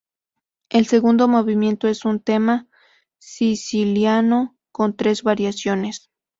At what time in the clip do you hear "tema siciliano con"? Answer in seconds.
2.21-4.95